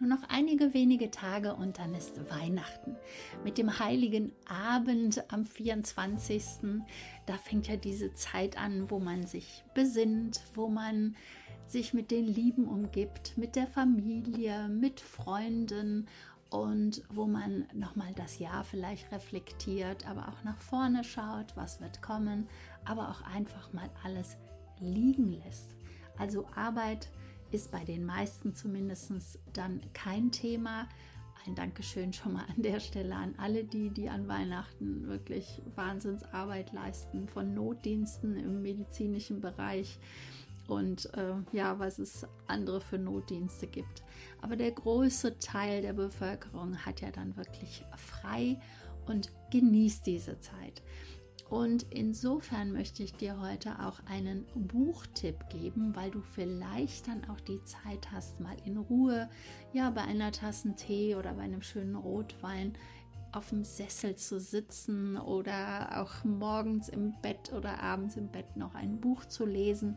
[0.00, 2.96] Nur noch einige wenige Tage und dann ist Weihnachten.
[3.44, 6.44] Mit dem heiligen Abend am 24.
[7.26, 11.14] Da fängt ja diese Zeit an, wo man sich besinnt, wo man
[11.66, 16.08] sich mit den Lieben umgibt, mit der Familie, mit Freunden
[16.50, 22.02] und wo man nochmal das Jahr vielleicht reflektiert, aber auch nach vorne schaut, was wird
[22.02, 22.48] kommen,
[22.84, 24.36] aber auch einfach mal alles
[24.80, 25.74] liegen lässt.
[26.18, 27.10] Also Arbeit
[27.54, 30.88] ist bei den meisten zumindest dann kein Thema.
[31.46, 36.72] Ein Dankeschön schon mal an der Stelle an alle die, die an Weihnachten wirklich Wahnsinnsarbeit
[36.72, 40.00] leisten, von Notdiensten im medizinischen Bereich
[40.66, 44.02] und äh, ja, was es andere für Notdienste gibt.
[44.40, 48.58] Aber der größte Teil der Bevölkerung hat ja dann wirklich frei
[49.06, 50.82] und genießt diese Zeit.
[51.54, 57.38] Und insofern möchte ich dir heute auch einen Buchtipp geben, weil du vielleicht dann auch
[57.38, 59.30] die Zeit hast, mal in Ruhe,
[59.72, 62.72] ja, bei einer Tasse Tee oder bei einem schönen Rotwein
[63.30, 68.74] auf dem Sessel zu sitzen oder auch morgens im Bett oder abends im Bett noch
[68.74, 69.96] ein Buch zu lesen.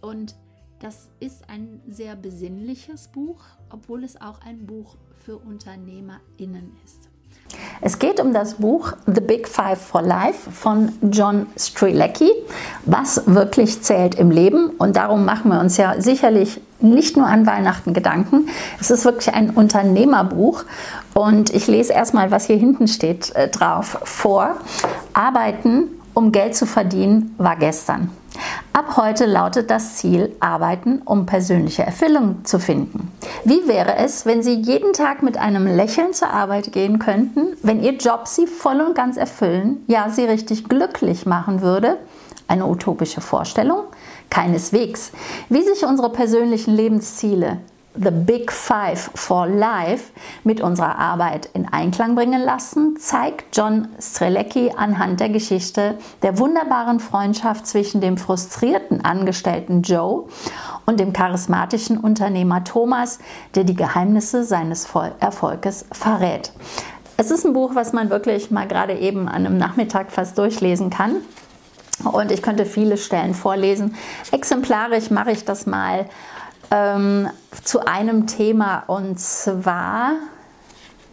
[0.00, 0.34] Und
[0.80, 7.08] das ist ein sehr besinnliches Buch, obwohl es auch ein Buch für UnternehmerInnen ist.
[7.80, 12.30] Es geht um das Buch The Big Five for Life von John Strilecki,
[12.84, 14.70] was wirklich zählt im Leben.
[14.70, 18.48] Und darum machen wir uns ja sicherlich nicht nur an Weihnachten Gedanken.
[18.80, 20.64] Es ist wirklich ein Unternehmerbuch.
[21.14, 24.56] Und ich lese erstmal, was hier hinten steht, äh, drauf vor.
[25.12, 28.10] Arbeiten, um Geld zu verdienen, war gestern.
[28.78, 33.10] Ab heute lautet das Ziel Arbeiten, um persönliche Erfüllung zu finden.
[33.42, 37.82] Wie wäre es, wenn Sie jeden Tag mit einem Lächeln zur Arbeit gehen könnten, wenn
[37.82, 41.96] Ihr Job Sie voll und ganz erfüllen, ja, Sie richtig glücklich machen würde?
[42.46, 43.80] Eine utopische Vorstellung?
[44.30, 45.10] Keineswegs.
[45.48, 47.58] Wie sich unsere persönlichen Lebensziele
[48.00, 50.12] The Big Five for Life
[50.44, 57.00] mit unserer Arbeit in Einklang bringen lassen, zeigt John Strelecki anhand der Geschichte der wunderbaren
[57.00, 60.26] Freundschaft zwischen dem frustrierten Angestellten Joe
[60.86, 63.18] und dem charismatischen Unternehmer Thomas,
[63.56, 66.52] der die Geheimnisse seines Erfolges verrät.
[67.16, 70.90] Es ist ein Buch, was man wirklich mal gerade eben an einem Nachmittag fast durchlesen
[70.90, 71.16] kann.
[72.04, 73.96] Und ich könnte viele Stellen vorlesen.
[74.30, 76.06] Exemplarisch mache ich das mal
[76.70, 77.28] ähm,
[77.64, 80.12] zu einem Thema und zwar,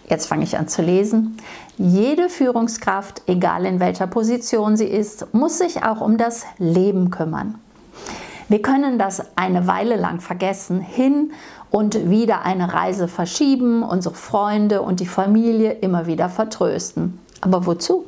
[0.10, 1.38] jetzt fange ich an zu lesen,
[1.78, 7.56] jede Führungskraft, egal in welcher Position sie ist, muss sich auch um das Leben kümmern.
[8.48, 11.32] Wir können das eine Weile lang vergessen, hin
[11.72, 17.20] und wieder eine Reise verschieben, unsere Freunde und die Familie immer wieder vertrösten.
[17.42, 18.06] Aber wozu?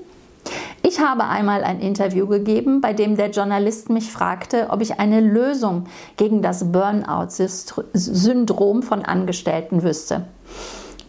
[0.97, 5.21] Ich habe einmal ein Interview gegeben, bei dem der Journalist mich fragte, ob ich eine
[5.21, 5.85] Lösung
[6.15, 10.25] gegen das Burnout-Syndrom von Angestellten wüsste.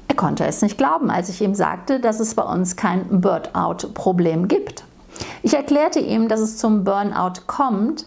[0.07, 4.47] Er konnte es nicht glauben, als ich ihm sagte, dass es bei uns kein Burnout-Problem
[4.47, 4.85] gibt.
[5.43, 8.05] Ich erklärte ihm, dass es zum Burnout kommt,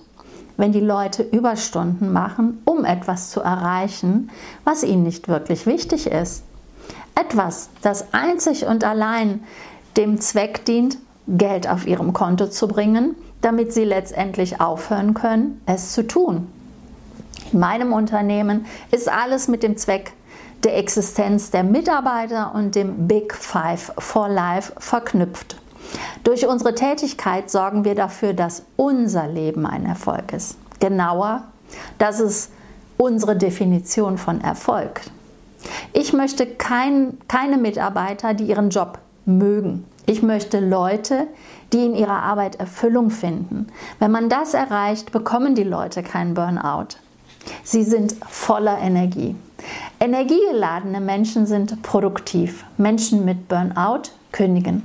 [0.57, 4.29] wenn die Leute Überstunden machen, um etwas zu erreichen,
[4.65, 6.43] was ihnen nicht wirklich wichtig ist.
[7.15, 9.43] Etwas, das einzig und allein
[9.97, 10.99] dem Zweck dient,
[11.37, 16.47] Geld auf ihrem Konto zu bringen, damit sie letztendlich aufhören können, es zu tun.
[17.51, 20.13] In meinem Unternehmen ist alles mit dem Zweck
[20.63, 25.57] der Existenz der Mitarbeiter und dem Big Five for Life verknüpft.
[26.23, 30.55] Durch unsere Tätigkeit sorgen wir dafür, dass unser Leben ein Erfolg ist.
[30.79, 31.43] Genauer,
[31.97, 32.51] das ist
[32.97, 35.01] unsere Definition von Erfolg.
[35.93, 39.85] Ich möchte kein, keine Mitarbeiter, die ihren Job mögen.
[40.05, 41.27] Ich möchte Leute,
[41.73, 43.67] die in ihrer Arbeit Erfüllung finden.
[43.99, 46.97] Wenn man das erreicht, bekommen die Leute keinen Burnout.
[47.63, 49.35] Sie sind voller Energie.
[49.99, 52.65] Energiegeladene Menschen sind produktiv.
[52.77, 54.83] Menschen mit Burnout kündigen.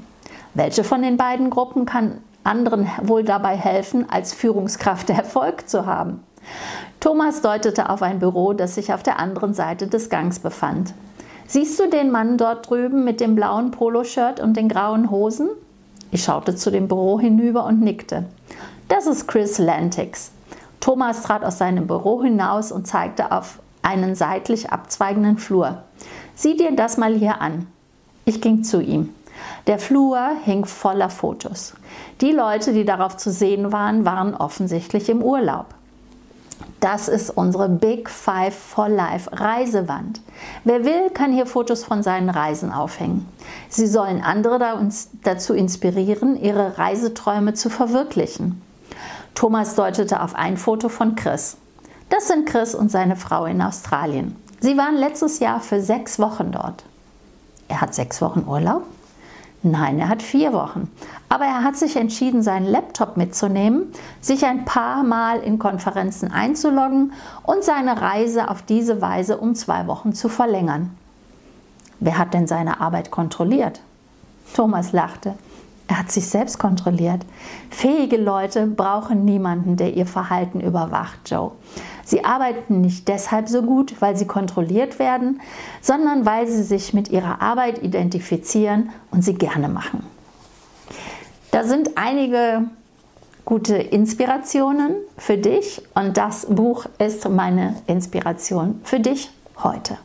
[0.55, 6.21] Welche von den beiden Gruppen kann anderen wohl dabei helfen, als Führungskraft Erfolg zu haben?
[7.01, 10.95] Thomas deutete auf ein Büro, das sich auf der anderen Seite des Gangs befand.
[11.49, 15.49] Siehst du den Mann dort drüben mit dem blauen Poloshirt und den grauen Hosen?
[16.11, 18.25] Ich schaute zu dem Büro hinüber und nickte.
[18.89, 20.33] Das ist Chris Lantix.
[20.81, 25.83] Thomas trat aus seinem Büro hinaus und zeigte auf einen seitlich abzweigenden Flur.
[26.35, 27.67] Sieh dir das mal hier an.
[28.25, 29.15] Ich ging zu ihm.
[29.67, 31.75] Der Flur hing voller Fotos.
[32.21, 35.67] Die Leute, die darauf zu sehen waren, waren offensichtlich im Urlaub.
[36.81, 40.21] Das ist unsere Big Five for Life Reisewand.
[40.65, 43.29] Wer will, kann hier Fotos von seinen Reisen aufhängen.
[43.69, 44.59] Sie sollen andere
[45.25, 48.63] dazu inspirieren, ihre Reiseträume zu verwirklichen.
[49.35, 51.57] Thomas deutete auf ein Foto von Chris.
[52.09, 54.37] Das sind Chris und seine Frau in Australien.
[54.61, 56.85] Sie waren letztes Jahr für sechs Wochen dort.
[57.69, 58.85] Er hat sechs Wochen Urlaub?
[59.69, 60.93] Nein, er hat vier Wochen.
[61.29, 63.91] Aber er hat sich entschieden, seinen Laptop mitzunehmen,
[64.21, 69.89] sich ein paar Mal in Konferenzen einzuloggen und seine Reise auf diese Weise um zwei
[69.89, 70.97] Wochen zu verlängern.
[71.99, 73.81] Wer hat denn seine Arbeit kontrolliert?
[74.55, 75.35] Thomas lachte.
[75.89, 77.23] Er hat sich selbst kontrolliert.
[77.71, 81.53] Fähige Leute brauchen niemanden, der ihr Verhalten überwacht, Joe.
[82.05, 85.41] Sie arbeiten nicht deshalb so gut, weil sie kontrolliert werden,
[85.81, 90.05] sondern weil sie sich mit ihrer Arbeit identifizieren und sie gerne machen.
[91.53, 92.65] Da sind einige
[93.45, 99.31] gute Inspirationen für dich und das Buch ist meine Inspiration für dich
[99.63, 99.99] heute.